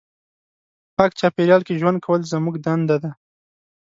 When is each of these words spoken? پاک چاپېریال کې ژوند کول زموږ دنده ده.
پاک 0.95 1.11
چاپېریال 1.19 1.61
کې 1.67 1.73
ژوند 1.79 1.97
کول 2.05 2.21
زموږ 2.31 2.55
دنده 2.65 2.97
ده. 3.03 3.11